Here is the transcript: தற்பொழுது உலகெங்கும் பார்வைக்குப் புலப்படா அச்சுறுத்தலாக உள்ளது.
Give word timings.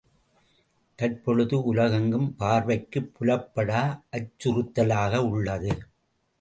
தற்பொழுது 0.99 1.63
உலகெங்கும் 1.63 2.35
பார்வைக்குப் 2.35 3.11
புலப்படா 3.19 3.83
அச்சுறுத்தலாக 4.11 5.17
உள்ளது. 5.29 5.71